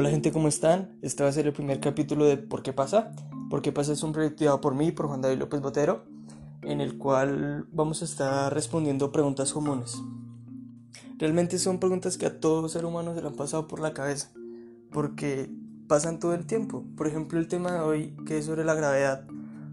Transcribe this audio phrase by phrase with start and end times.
[0.00, 0.96] Hola gente, ¿cómo están?
[1.02, 3.10] Este va a ser el primer capítulo de ¿Por qué pasa?
[3.50, 3.92] ¿Por qué pasa?
[3.92, 6.04] es un proyecto llevado por mí, por Juan David López Botero,
[6.62, 10.00] en el cual vamos a estar respondiendo preguntas comunes.
[11.18, 14.30] Realmente son preguntas que a todo ser humano se le han pasado por la cabeza,
[14.92, 15.50] porque
[15.88, 16.84] pasan todo el tiempo.
[16.96, 19.26] Por ejemplo, el tema de hoy, que es sobre la gravedad.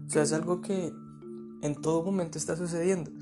[0.08, 0.92] O sea, es algo que
[1.62, 3.12] en todo momento está sucediendo.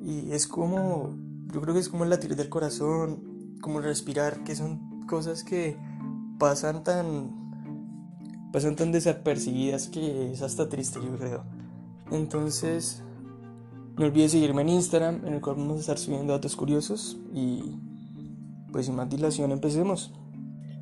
[0.00, 1.14] Y es como,
[1.52, 5.44] yo creo que es como el latir del corazón, como el respirar, que son cosas
[5.44, 5.76] que
[6.38, 7.44] pasan tan
[8.52, 11.44] pasan tan desapercibidas que es hasta triste yo creo.
[12.10, 13.02] Entonces
[13.96, 17.76] no olvides seguirme en Instagram en el cual vamos a estar subiendo datos curiosos y
[18.72, 20.12] pues sin más dilación empecemos.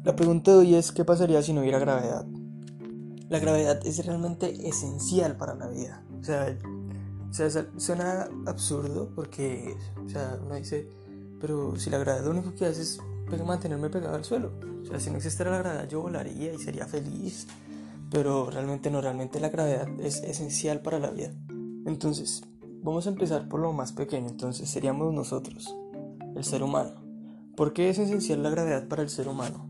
[0.05, 2.27] La pregunta de hoy es ¿qué pasaría si no hubiera gravedad?
[3.33, 6.05] la gravedad es realmente esencial para la vida.
[6.21, 6.55] O sea,
[7.31, 10.87] o sea suena absurdo porque o sea uno dice
[11.41, 13.01] pero si la gravedad lo único que hace es
[13.41, 14.53] mantenerme pegado al suelo.
[14.83, 17.47] O sea, si no existiera la gravedad yo volaría y sería feliz.
[18.11, 21.33] Pero realmente no, realmente la gravedad es esencial para la vida.
[21.87, 22.43] Entonces,
[22.83, 24.29] vamos a empezar por lo más pequeño.
[24.29, 25.75] Entonces, seríamos nosotros,
[26.37, 26.91] el ser humano.
[27.57, 29.67] ¿Por qué es esencial la gravedad para el ser humano?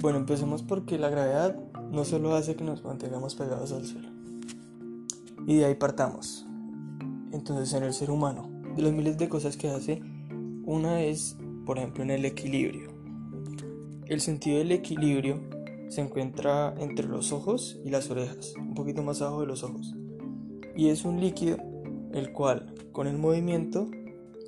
[0.00, 1.56] Bueno, empecemos porque la gravedad
[1.90, 4.10] no solo hace que nos mantengamos pegados al suelo.
[5.46, 6.46] Y de ahí partamos.
[7.32, 10.02] Entonces, en el ser humano, de las miles de cosas que hace,
[10.64, 11.36] una es
[11.68, 12.88] por ejemplo en el equilibrio.
[14.06, 15.38] El sentido del equilibrio
[15.90, 19.94] se encuentra entre los ojos y las orejas, un poquito más abajo de los ojos.
[20.74, 21.58] Y es un líquido
[22.14, 23.86] el cual con el movimiento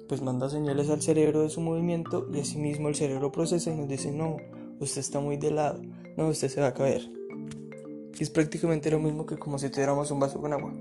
[0.09, 3.87] pues manda señales al cerebro de su movimiento y asimismo el cerebro procesa y nos
[3.87, 4.39] dice no,
[4.79, 5.83] usted está muy de lado,
[6.17, 7.03] no, usted se va a caer.
[8.19, 10.73] Es prácticamente lo mismo que como si tuviéramos un vaso con agua.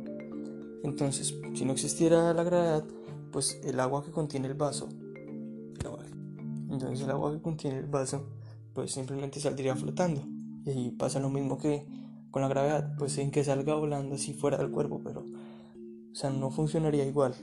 [0.86, 2.86] Entonces, si no existiera la gravedad,
[3.30, 4.88] pues el agua que contiene el vaso
[6.70, 8.28] entonces el agua que contiene el vaso
[8.74, 10.22] pues simplemente saldría flotando.
[10.66, 11.86] Y pasa lo mismo que
[12.32, 16.30] con la gravedad, pues sin que salga volando así fuera del cuerpo, pero o sea,
[16.30, 17.34] no funcionaría igual.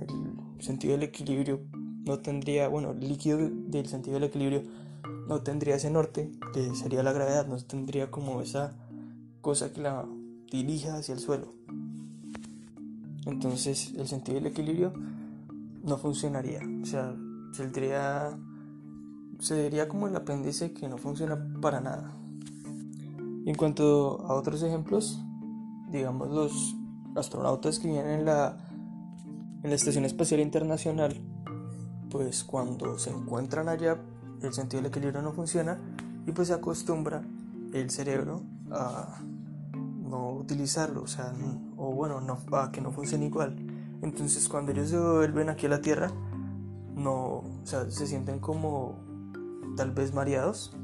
[0.00, 1.60] El sentido del equilibrio
[2.04, 4.62] no tendría, bueno, el líquido del sentido del equilibrio
[5.28, 8.76] no tendría ese norte, que sería la gravedad, no tendría como esa
[9.40, 10.06] cosa que la
[10.50, 11.54] dirija hacia el suelo.
[13.26, 14.92] Entonces el sentido del equilibrio
[15.82, 17.16] no funcionaría, o sea,
[17.52, 18.38] saldría
[19.44, 22.10] se diría como el apéndice que no funciona para nada.
[23.46, 25.22] en cuanto a otros ejemplos,
[25.90, 26.74] digamos los
[27.14, 28.56] astronautas que vienen en la,
[29.62, 31.20] en la Estación Espacial Internacional,
[32.08, 33.98] pues cuando se encuentran allá,
[34.40, 35.78] el sentido del equilibrio no funciona
[36.26, 37.22] y pues se acostumbra
[37.74, 38.40] el cerebro
[38.70, 39.20] a
[40.08, 41.34] no utilizarlo, o sea,
[41.76, 43.56] o bueno, no, a que no funcione igual.
[44.00, 46.10] Entonces cuando ellos se vuelven aquí a la Tierra,
[46.94, 49.12] no, o sea, se sienten como
[49.76, 50.76] tal vez mareados,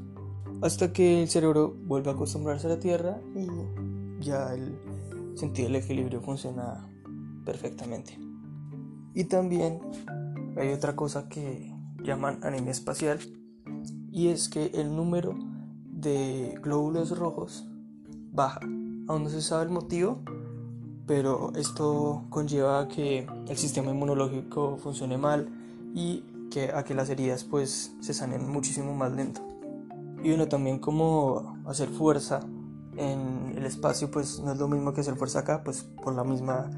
[0.61, 4.77] hasta que el cerebro vuelve a acostumbrarse a la Tierra y ya el
[5.35, 6.87] sentido del equilibrio funciona
[7.45, 8.19] perfectamente.
[9.13, 9.79] Y también
[10.57, 13.19] hay otra cosa que llaman anemia espacial
[14.11, 15.35] y es que el número
[15.85, 17.65] de glóbulos rojos
[18.31, 18.59] baja.
[19.07, 20.21] Aún no se sabe el motivo,
[21.05, 25.49] pero esto conlleva que el sistema inmunológico funcione mal
[25.93, 29.41] y que a que las heridas pues se sanen muchísimo más lento.
[30.23, 32.41] Y uno también como hacer fuerza
[32.97, 36.23] en el espacio pues no es lo mismo que hacer fuerza acá pues por la
[36.23, 36.69] misma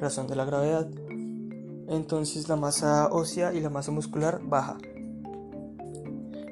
[0.00, 0.88] razón de la gravedad.
[1.88, 4.78] Entonces la masa ósea y la masa muscular baja.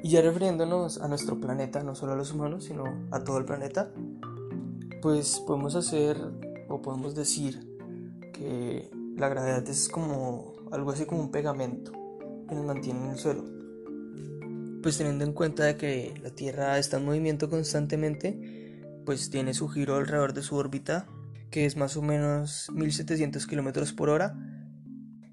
[0.03, 3.45] Y ya refiriéndonos a nuestro planeta, no solo a los humanos, sino a todo el
[3.45, 3.91] planeta,
[5.01, 6.17] pues podemos hacer
[6.69, 7.67] o podemos decir
[8.33, 11.96] que la gravedad es como algo así como un pegamento
[12.47, 13.45] que nos mantiene en el suelo.
[14.81, 19.95] Pues teniendo en cuenta que la Tierra está en movimiento constantemente, pues tiene su giro
[19.95, 21.07] alrededor de su órbita,
[21.49, 24.35] que es más o menos 1700 kilómetros por hora,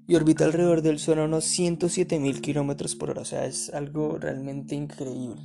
[0.07, 4.17] y orbita alrededor del Sol a unos 107.000 kilómetros por hora, o sea, es algo
[4.19, 5.41] realmente increíble.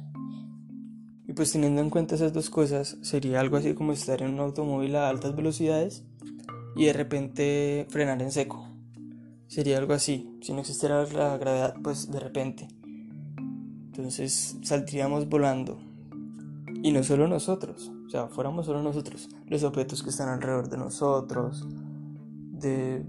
[1.27, 4.41] Y pues teniendo en cuenta esas dos cosas, sería algo así como estar en un
[4.41, 6.05] automóvil a altas velocidades
[6.77, 8.70] y de repente frenar en seco.
[9.51, 12.69] Sería algo así, si no existiera la gravedad, pues de repente.
[13.37, 15.77] Entonces saldríamos volando.
[16.85, 20.77] Y no solo nosotros, o sea, fuéramos solo nosotros, los objetos que están alrededor de
[20.77, 21.67] nosotros,
[22.53, 23.05] de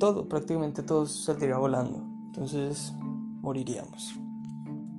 [0.00, 2.04] todo, prácticamente todos saldrían volando.
[2.26, 2.92] Entonces
[3.40, 4.18] moriríamos.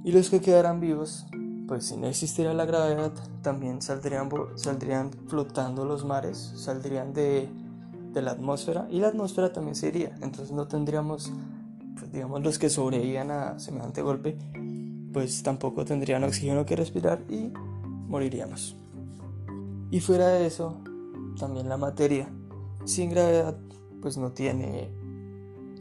[0.06, 1.26] Y los que quedaran vivos,
[1.68, 3.12] pues si no existiera la gravedad,
[3.42, 7.50] también saldrían, saldrían flotando los mares, saldrían de
[8.16, 11.32] de la atmósfera y la atmósfera también sería Entonces no tendríamos,
[12.00, 14.38] pues, digamos, los que sobrevivían a semejante golpe,
[15.14, 17.52] pues tampoco tendrían oxígeno que respirar y
[18.08, 18.76] moriríamos.
[19.92, 20.82] Y fuera de eso,
[21.38, 22.30] también la materia
[22.86, 23.58] sin gravedad
[24.02, 24.90] pues no tiene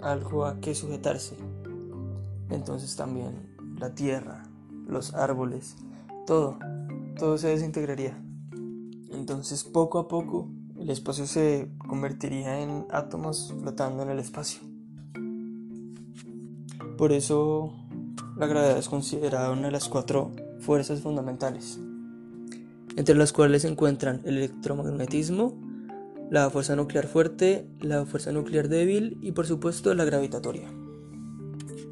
[0.02, 1.36] algo a que sujetarse.
[2.50, 4.44] Entonces también la tierra,
[4.86, 5.76] los árboles,
[6.26, 6.58] todo,
[7.18, 8.18] todo se desintegraría.
[9.12, 10.48] Entonces poco a poco
[10.78, 14.60] el espacio se convertiría en átomos flotando en el espacio.
[16.98, 17.72] Por eso
[18.36, 21.78] la gravedad es considerada una de las cuatro fuerzas fundamentales,
[22.96, 25.54] entre las cuales se encuentran el electromagnetismo,
[26.30, 30.68] la fuerza nuclear fuerte, la fuerza nuclear débil y por supuesto la gravitatoria.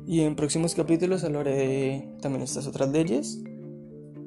[0.06, 3.40] Y en próximos capítulos hablaré también estas otras leyes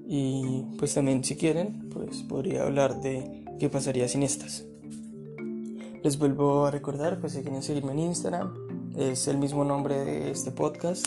[0.08, 4.66] y pues también si quieren pues podría hablar de qué pasaría sin estas.
[6.04, 8.54] Les vuelvo a recordar pues si quieren seguirme en Instagram,
[8.96, 11.06] es el mismo nombre de este podcast.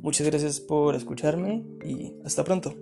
[0.00, 2.74] Muchas gracias por escucharme y hasta pronto.